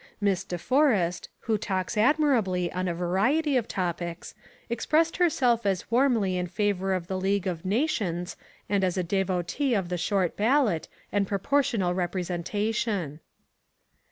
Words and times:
Miss 0.19 0.43
De 0.43 0.57
Forrest, 0.57 1.29
who 1.41 1.59
talks 1.59 1.95
admirably 1.95 2.71
on 2.71 2.87
a 2.87 2.93
variety 2.95 3.55
of 3.55 3.67
topics, 3.67 4.33
expressed 4.67 5.17
herself 5.17 5.63
as 5.63 5.91
warmly 5.91 6.37
in 6.37 6.47
favour 6.47 6.95
of 6.95 7.05
the 7.05 7.19
League 7.21 7.45
of 7.45 7.63
Nations 7.63 8.35
and 8.67 8.83
as 8.83 8.97
a 8.97 9.03
devotee 9.03 9.75
of 9.75 9.89
the 9.89 9.99
short 9.99 10.35
ballot 10.35 10.87
and 11.11 11.27
proportional 11.27 11.93
representation." 11.93 13.19